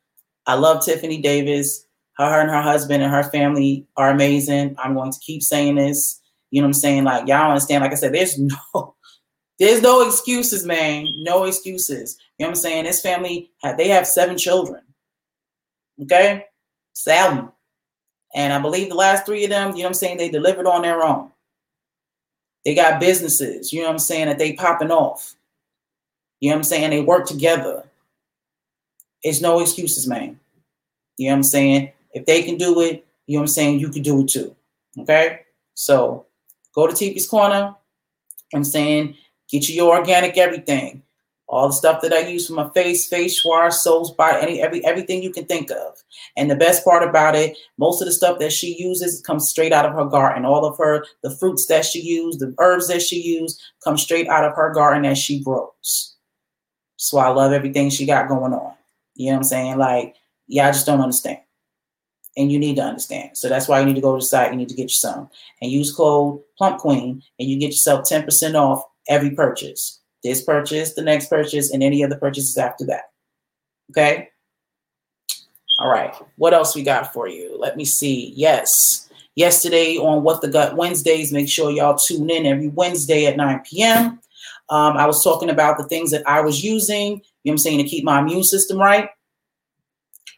[0.47, 1.87] I love Tiffany Davis.
[2.19, 4.75] Her and her husband and her family are amazing.
[4.79, 6.21] I'm going to keep saying this.
[6.51, 7.05] You know what I'm saying?
[7.05, 8.39] Like, y'all understand, like I said, there's
[8.75, 8.95] no
[9.59, 11.07] there's no excuses, man.
[11.19, 12.17] No excuses.
[12.39, 12.85] You know what I'm saying?
[12.85, 14.83] This family, they have seven children.
[16.03, 16.47] Okay?
[16.93, 17.49] Seven.
[18.35, 20.67] And I believe the last three of them, you know what I'm saying, they delivered
[20.67, 21.33] on their own.
[22.65, 25.35] They got businesses, you know what I'm saying, that they popping off.
[26.41, 26.91] You know what I'm saying?
[26.91, 27.85] They work together.
[29.23, 30.39] It's no excuses, man.
[31.17, 31.93] You know what I'm saying?
[32.13, 34.57] If they can do it, you know what I'm saying, you can do it too.
[34.99, 35.41] Okay?
[35.75, 36.27] So
[36.75, 37.75] go to Tiffy's Corner.
[38.55, 39.17] I'm saying
[39.51, 41.03] get you your organic everything.
[41.49, 44.85] all the stuff that I use for my face, face wash, soaps, body, any every
[44.85, 46.03] everything you can think of.
[46.37, 49.73] And the best part about it, most of the stuff that she uses comes straight
[49.73, 50.45] out of her garden.
[50.45, 54.29] All of her the fruits that she used, the herbs that she used, come straight
[54.29, 56.17] out of her garden that she grows.
[56.97, 58.75] So I love everything she got going on.
[59.15, 59.79] You know what I'm saying?
[59.79, 60.17] Like,
[60.49, 61.39] yeah, I just don't understand.
[62.37, 63.37] And you need to understand.
[63.37, 64.53] So that's why you need to go to the site.
[64.53, 65.29] You need to get you some
[65.61, 70.95] and use code Plump Queen, and you get yourself 10% off every purchase this purchase,
[70.95, 73.11] the next purchase, and any other purchases after that.
[73.91, 74.29] Okay.
[75.79, 76.15] All right.
[76.37, 77.57] What else we got for you?
[77.59, 78.33] Let me see.
[78.37, 79.09] Yes.
[79.37, 83.61] Yesterday on What the Gut Wednesdays, make sure y'all tune in every Wednesday at 9
[83.65, 84.21] p.m.
[84.71, 87.59] Um, I was talking about the things that I was using, you know what I'm
[87.59, 89.09] saying, to keep my immune system right.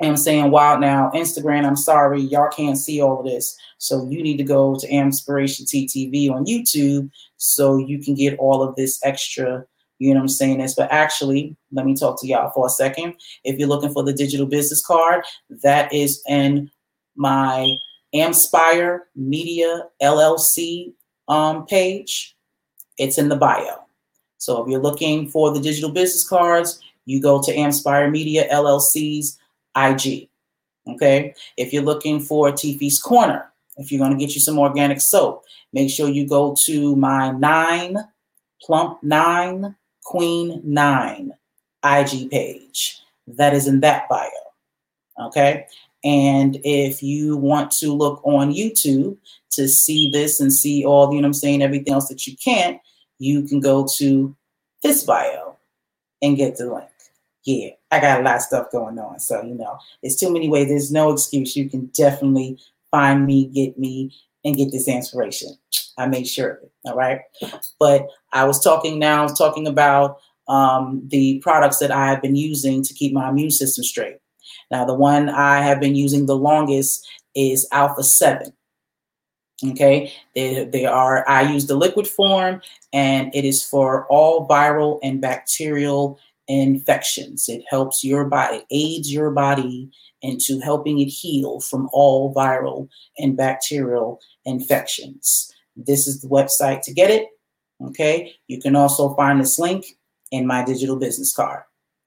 [0.09, 3.57] I'm saying, wow, now Instagram, I'm sorry, y'all can't see all of this.
[3.79, 8.63] So you need to go to AMPspiration TTV on YouTube so you can get all
[8.63, 9.65] of this extra
[10.01, 10.59] you know what I'm saying?
[10.59, 13.15] This, but actually, let me talk to y'all for a second.
[13.45, 15.25] If you're looking for the digital business card,
[15.63, 16.71] that is in
[17.17, 17.71] my
[18.15, 20.95] Amspire Media LLC
[21.29, 22.35] um, page.
[22.97, 23.85] It's in the bio.
[24.39, 29.39] So if you're looking for the digital business cards, you go to Amspire Media LLC's
[29.77, 30.29] IG.
[30.89, 31.35] Okay.
[31.57, 35.45] If you're looking for Tiffy's Corner, if you're going to get you some organic soap,
[35.73, 37.97] make sure you go to my nine
[38.63, 41.33] plump nine Queen 9
[41.85, 43.01] IG page.
[43.27, 44.29] That is in that bio.
[45.21, 45.67] Okay.
[46.03, 49.19] And if you want to look on YouTube
[49.53, 52.81] to see this and see all, you know I'm saying, everything else that you can't,
[53.19, 54.35] you can go to
[54.83, 55.57] this bio
[56.23, 56.90] and get the link.
[57.45, 59.19] Yeah, I got a lot of stuff going on.
[59.19, 60.69] So, you know, it's too many ways.
[60.69, 61.57] There's no excuse.
[61.57, 62.59] You can definitely
[62.91, 64.15] find me, get me,
[64.45, 65.57] and get this inspiration.
[65.99, 66.73] I made sure of it.
[66.87, 67.21] All right.
[67.79, 70.19] But I was talking now, I was talking about
[70.49, 74.17] um, the products that I have been using to keep my immune system straight.
[74.71, 78.53] Now, the one I have been using the longest is Alpha 7.
[79.73, 82.63] Okay, they, they are, I use the liquid form
[82.95, 86.19] and it is for all viral and bacterial
[86.51, 87.49] infections.
[87.49, 89.91] It helps your body, aids your body
[90.23, 92.89] into helping it heal from all viral
[93.19, 95.53] and bacterial infections.
[95.77, 97.29] This is the website to get it.
[97.83, 98.35] Okay.
[98.49, 99.97] You can also find this link
[100.31, 101.63] in my digital business card.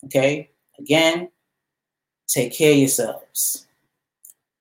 [0.06, 0.50] Okay.
[0.78, 1.30] Again,
[2.28, 3.68] take care yourselves.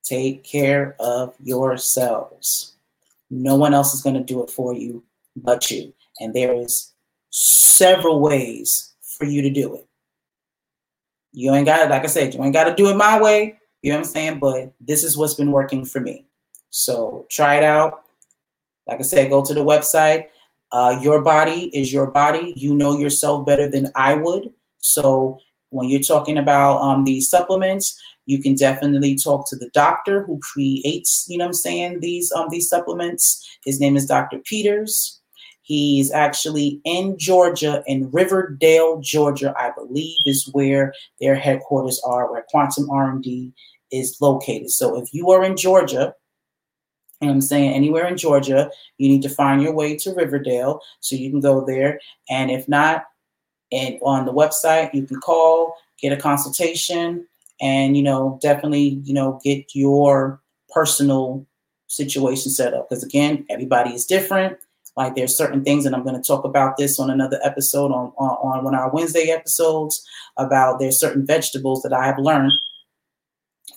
[0.05, 2.74] Take care of yourselves.
[3.30, 5.03] No one else is going to do it for you
[5.37, 5.93] but you.
[6.20, 6.93] And there is
[7.30, 8.91] several ways
[9.23, 9.87] for you to do it.
[11.31, 13.57] You ain't got it, like I said, you ain't got to do it my way.
[13.81, 14.39] You know what I'm saying?
[14.41, 16.27] But this is what's been working for me.
[16.70, 18.03] So try it out.
[18.89, 20.27] Like I said, go to the website.
[20.73, 22.53] Uh, your body is your body.
[22.57, 24.51] You know yourself better than I would.
[24.79, 25.39] So
[25.70, 30.41] when you're talking about um, these supplements, you can definitely talk to the doctor who
[30.41, 33.49] creates, you know what I'm saying, these um these supplements.
[33.64, 34.39] His name is Dr.
[34.39, 35.22] Peters.
[35.62, 42.44] He's actually in Georgia, in Riverdale, Georgia, I believe is where their headquarters are, where
[42.48, 43.52] Quantum R&D
[43.92, 44.70] is located.
[44.70, 46.14] So if you are in Georgia,
[47.20, 51.14] and I'm saying anywhere in Georgia, you need to find your way to Riverdale so
[51.14, 52.00] you can go there.
[52.28, 53.04] And if not,
[53.70, 57.26] and on the website, you can call, get a consultation,
[57.60, 60.40] and you know, definitely, you know, get your
[60.74, 61.46] personal
[61.86, 62.88] situation set up.
[62.88, 64.58] Because again, everybody is different.
[64.97, 68.12] Like there's certain things, and I'm going to talk about this on another episode on,
[68.18, 72.53] on, on one of our Wednesday episodes about there's certain vegetables that I have learned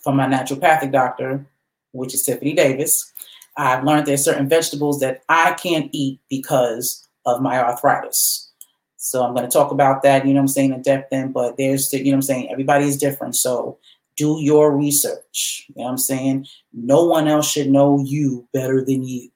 [0.04, 1.46] from my naturopathic doctor,
[1.92, 3.14] which is Tiffany Davis
[3.58, 8.52] I've learned there's certain vegetables that I can't eat because of my arthritis.
[8.98, 11.32] So I'm going to talk about that, you know what I'm saying, in depth then,
[11.32, 13.36] but there's, you know I'm saying, everybody is different.
[13.36, 13.78] So
[14.18, 15.66] do your research.
[15.70, 16.48] You know what I'm saying?
[16.74, 19.30] No one else should know you better than you.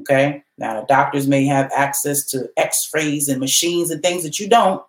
[0.00, 0.42] Okay?
[0.60, 4.84] Now, doctors may have access to x rays and machines and things that you don't.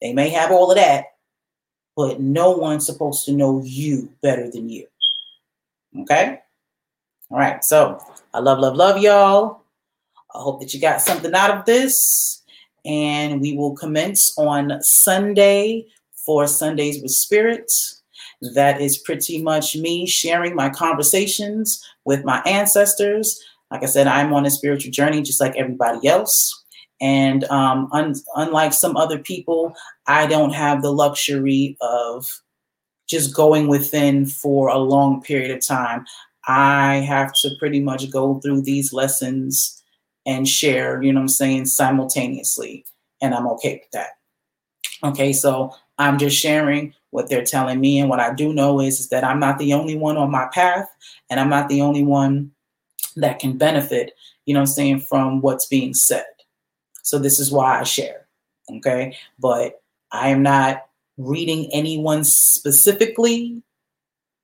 [0.00, 1.04] They may have all of that,
[1.94, 4.86] but no one's supposed to know you better than you.
[6.00, 6.38] Okay?
[7.30, 7.62] All right.
[7.62, 8.00] So
[8.32, 9.62] I love, love, love y'all.
[10.34, 12.42] I hope that you got something out of this.
[12.86, 15.86] And we will commence on Sunday
[16.16, 18.02] for Sundays with Spirits.
[18.54, 23.40] That is pretty much me sharing my conversations with my ancestors.
[23.72, 26.62] Like I said, I'm on a spiritual journey just like everybody else.
[27.00, 29.74] And um, un- unlike some other people,
[30.06, 32.26] I don't have the luxury of
[33.08, 36.04] just going within for a long period of time.
[36.46, 39.82] I have to pretty much go through these lessons
[40.26, 42.84] and share, you know what I'm saying, simultaneously.
[43.22, 44.10] And I'm okay with that.
[45.02, 47.98] Okay, so I'm just sharing what they're telling me.
[47.98, 50.48] And what I do know is, is that I'm not the only one on my
[50.52, 50.88] path,
[51.30, 52.51] and I'm not the only one
[53.16, 54.12] that can benefit,
[54.46, 56.24] you know I'm saying, from what's being said.
[57.02, 58.26] So this is why I share.
[58.76, 59.16] Okay.
[59.38, 60.86] But I am not
[61.18, 63.62] reading anyone specifically.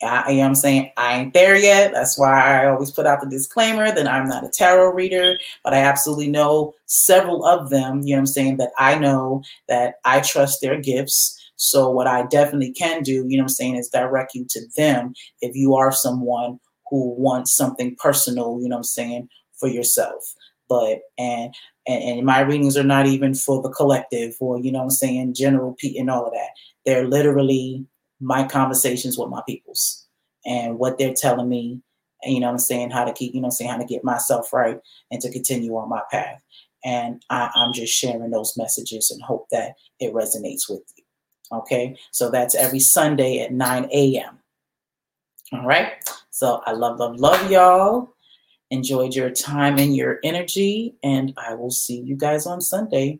[0.02, 1.92] I, am saying I ain't there yet.
[1.92, 5.74] That's why I always put out the disclaimer that I'm not a tarot reader, but
[5.74, 10.20] I absolutely know several of them, you know I'm saying, that I know that I
[10.20, 11.34] trust their gifts.
[11.56, 15.14] So what I definitely can do, you know I'm saying, is direct you to them
[15.40, 16.60] if you are someone
[16.90, 19.28] who wants something personal, you know what I'm saying,
[19.58, 20.34] for yourself.
[20.68, 21.54] But and
[21.86, 24.90] and, and my readings are not even for the collective or you know what I'm
[24.90, 26.50] saying general Pete and all of that.
[26.84, 27.86] They're literally
[28.20, 30.06] my conversations with my peoples
[30.44, 31.80] and what they're telling me,
[32.24, 34.04] you know what I'm saying, how to keep, you know I'm saying, how to get
[34.04, 34.80] myself right
[35.10, 36.42] and to continue on my path.
[36.84, 41.04] And I, I'm just sharing those messages and hope that it resonates with you.
[41.50, 44.38] Okay, so that's every Sunday at 9 a.m.
[45.52, 45.92] All right,
[46.38, 48.14] so I love, love, love y'all.
[48.70, 53.18] Enjoyed your time and your energy, and I will see you guys on Sunday.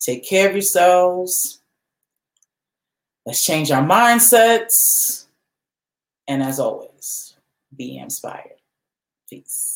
[0.00, 1.60] Take care of yourselves.
[3.26, 5.26] Let's change our mindsets.
[6.28, 7.36] And as always,
[7.76, 8.62] be inspired.
[9.28, 9.75] Peace.